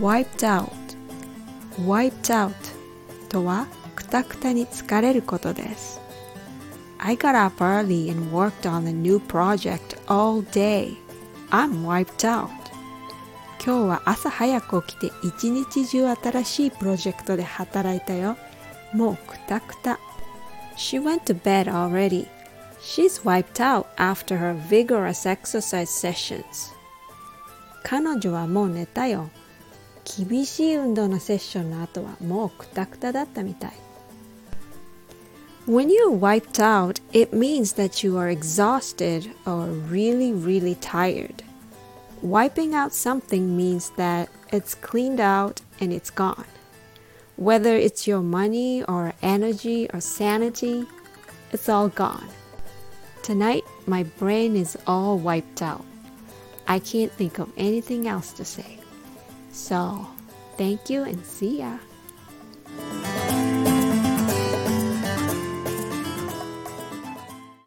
[0.00, 0.70] wiped out
[1.86, 2.54] wiped out
[3.28, 6.00] とはくたくたに疲れることです
[6.98, 10.96] I got up early and worked on a new project all day
[11.50, 12.48] I'm wiped out
[13.62, 18.36] 今日は朝早く起きて一日中新しいプロジェクトで働いたよ
[18.94, 19.98] もうくたくた
[20.76, 22.26] She went to bed already
[22.81, 26.71] She's wiped out after her vigorous exercise sessions
[27.83, 29.29] 彼女はもう寝たよ
[30.05, 33.71] 厳しい運動のセッションの後はもうくたくただったみたい。
[35.67, 41.43] When you're wiped out, it means that you are exhausted or really, really tired.
[42.21, 46.45] Wiping out something means that it's cleaned out and it's gone.
[47.37, 50.85] Whether it's your money or energy or sanity,
[51.51, 52.29] it's all gone.
[53.22, 55.84] Tonight, my brain is all wiped out.
[56.66, 58.78] I can't think of anything else to say.
[59.52, 60.06] So,
[60.56, 61.78] thank you and see ya.